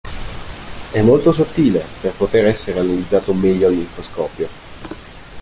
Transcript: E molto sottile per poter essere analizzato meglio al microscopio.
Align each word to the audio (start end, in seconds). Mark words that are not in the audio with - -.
E 0.93 0.99
molto 1.03 1.31
sottile 1.31 1.85
per 2.01 2.13
poter 2.15 2.45
essere 2.47 2.79
analizzato 2.79 3.35
meglio 3.35 3.67
al 3.67 3.75
microscopio. 3.75 4.47